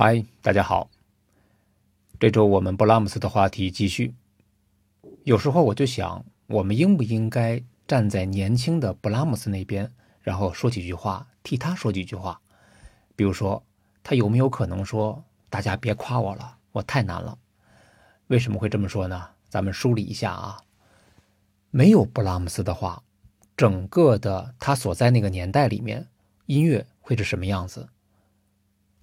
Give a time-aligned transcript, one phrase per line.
[0.00, 0.88] 嗨，大家好。
[2.20, 4.14] 这周我们布拉姆斯的话题继续。
[5.24, 9.90] 有时候我就想，我们应不应该站在年轻的布拉姆斯那边，
[10.22, 12.40] 然后说几句话，替他说几句话？
[13.16, 13.60] 比如说，
[14.04, 17.36] 他有没有可能说：“大家别夸我了，我太难了。”
[18.28, 19.30] 为什么会这么说呢？
[19.48, 20.62] 咱们梳理一下啊。
[21.72, 23.02] 没有布拉姆斯的话，
[23.56, 26.06] 整个的他所在那个年代里面，
[26.46, 27.88] 音乐会是什么样子？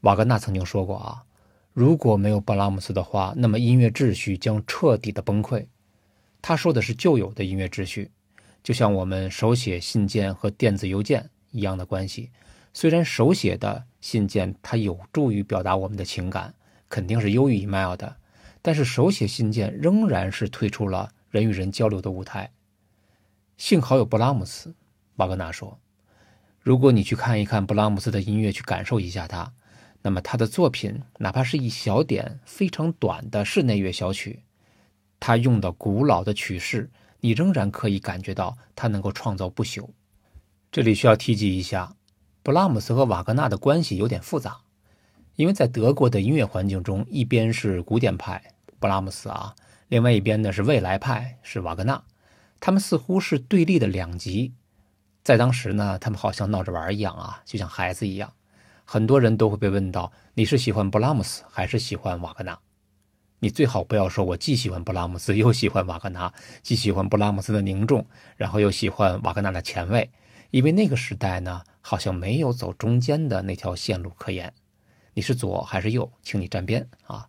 [0.05, 1.25] 瓦格纳曾经说过啊，
[1.73, 5.65] 如果没有布拉姆斯的话，那么音乐秩序将彻底的崩溃。
[6.43, 8.11] 他说的是旧有的音乐秩序，
[8.61, 12.29] 就像我们手写信件和电子邮件一样的关系。
[12.71, 16.53] 虽然手写的信件它有助于表达我们的情感，
[16.87, 18.15] 肯定是优于 email 的，
[18.61, 22.51] 但是手写信件仍然是退出了人与人交流的舞台。
[23.57, 24.75] 幸好有布拉姆斯，
[25.15, 25.79] 瓦格纳说。
[26.61, 29.51] 如果你去看一看布拉姆斯的音乐，去感受一下他。
[30.05, 34.43] 那么他的作品，哪怕是一小点非常短的室内乐小曲，
[35.19, 39.89] 他用的古老的曲式，你仍然可以感觉到他能够创造不朽。
[40.71, 41.95] 这里需要提及一下，
[42.43, 44.57] 布拉姆斯和瓦格纳的关系有点复杂，
[45.37, 49.55] 因为在德国的音乐环境中，一边是古典派布拉姆斯啊，
[49.87, 52.03] 另外一边呢是未来派是瓦格纳，
[52.59, 54.53] 他们似乎是对立的两极，
[55.23, 58.31] 在当时呢，他们好像闹着玩一样啊，就像孩子一样。
[58.85, 62.57] 很多人都会被问到：你是喜欢布拉姆斯还是喜欢瓦格纳？
[63.39, 68.05] 你最好不要说我既喜欢布拉姆斯又喜欢瓦格纳，既喜欢布拉姆斯的凝重，
[68.37, 70.09] 然后又喜欢瓦格纳的前卫，
[70.51, 74.53] 因为那个时代呢，好像没有走中间的那条线路可言。
[75.13, 77.27] 你是左还是右，请你站边啊！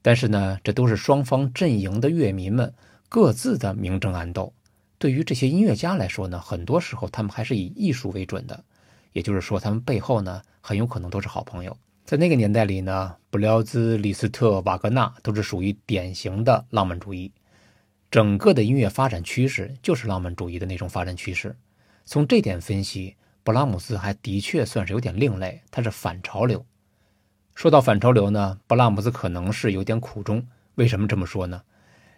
[0.00, 2.72] 但是呢，这都是双方阵营的乐迷们
[3.08, 4.54] 各自的明争暗斗。
[4.98, 8.64] 对于这些音乐家来说呢，很多时候他们还是以艺术为准的。
[9.12, 11.76] 也就是说，他们背后呢很有可能都是好朋友。
[12.04, 17.30] 在那个年代里呢，布辽兹、李斯特、瓦格纳都是属于典型的浪漫主义，
[18.10, 21.54] 整个的音乐发展趋势就是浪漫主义的那种发展趋势。
[22.06, 26.64] 从这点分析，布拉姆斯还的确算是有点另类，他是反潮流。
[27.54, 30.46] 说到反潮流呢，布拉姆斯可能是有点苦衷。
[30.76, 31.60] 为什么这么说呢？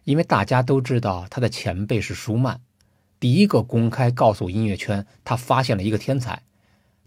[0.05, 2.61] 因为大家都知道他的前辈是舒曼，
[3.19, 6.43] 第一个公开告诉音乐圈他发现了一个天才。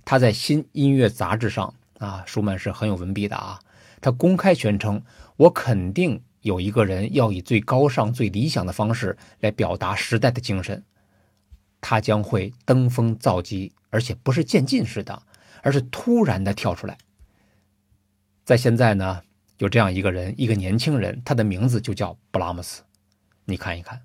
[0.06, 3.60] 他在《新音乐杂志》上啊，舒曼是很有文笔的啊。
[4.02, 5.02] 他公开宣称
[5.38, 10.84] ：“我肯定有一个人要以最高尚、最理想的方式来表达时代的精神，
[11.80, 15.24] 他将会登峰造极，而且不是渐进式的，
[15.62, 16.98] 而是突然的跳出来。”
[18.44, 19.22] 在现在呢，
[19.60, 22.84] 有这样一个人，一个年轻人，他的名字就叫布拉姆斯。
[23.46, 24.02] 你看一看，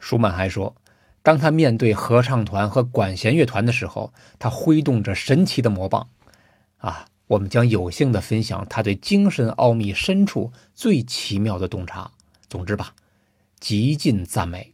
[0.00, 0.74] 舒曼还说。
[1.22, 6.08] 当他面对合唱团和管弦乐团的时候，他挥动着神奇的魔棒，
[6.78, 12.10] 啊，我们将有幸的分享他对精神奥秘深处最奇妙的洞察。
[12.48, 12.94] 总之吧，
[13.60, 14.72] 极尽赞美。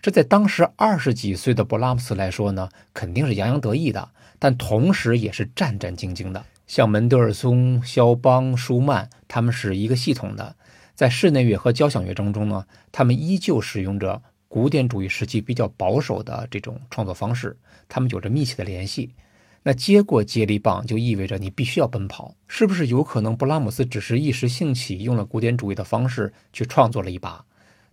[0.00, 4.08] 这在当时二十几岁的布拉姆斯来说呢，肯定是洋洋得意的，
[4.38, 6.42] 但同时也是战战兢兢的。
[6.66, 10.56] 像门德尔松、肖邦、舒曼，他们是一个系统的，
[10.94, 14.22] 在室内乐和交响乐当中呢，他们依旧使用着。
[14.48, 17.56] 古典主义时期比较保守的这种创作方式，
[17.88, 19.14] 他们有着密切的联系。
[19.62, 27.44] 那接过接力棒就意味着你必须要奔跑，是不是有可能布拉姆斯只是一时兴起，用了古典主义的方式去创作了一把？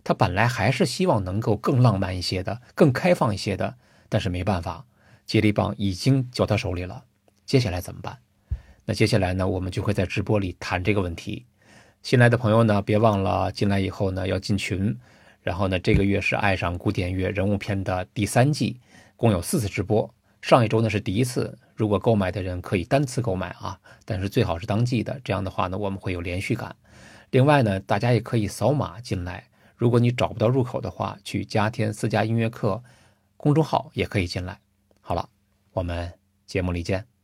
[0.02, 3.74] 他本来还是希望能够更浪漫一些的，更开放一些的，
[4.08, 4.86] 但是没办法，
[5.26, 7.04] 接力棒已经交他手里了。
[7.44, 8.16] 接下来怎么办？
[8.86, 9.46] 那接下来呢？
[9.46, 11.44] 我们就会在直播里谈这个问题。
[12.02, 14.96] 新来的朋友呢，别忘了进来以后呢要进群。
[15.46, 18.80] 然后呢，这个月是《爱上古典乐人物篇》的第三季，
[19.14, 20.12] 共有四次直播。
[20.42, 26.74] 上一周呢是第一次，如果购买的人可以单次购买啊，但是最好是当季的，这样的话呢，我们会有连续感。
[27.30, 29.44] 另外呢，大家也可以扫码进来，
[29.76, 32.82] 如果你找不到入口的话，去加添私家音乐课
[33.36, 34.58] 公众号也可以进来。
[35.00, 35.28] 好了，
[35.74, 36.12] 我们
[36.44, 37.15] 节目里见。